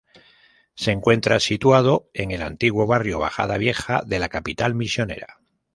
[0.73, 5.41] Se encuentra situado en el antiguo barrio Bajada Vieja de la capital misionera.